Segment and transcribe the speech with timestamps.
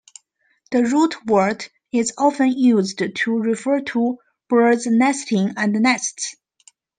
[0.71, 4.17] The root word is often used to refer to
[4.49, 6.35] birds' nesting and nests.